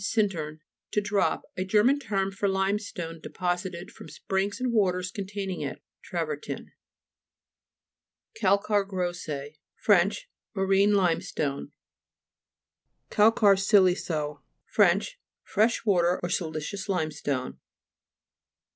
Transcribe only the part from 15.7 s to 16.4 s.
water or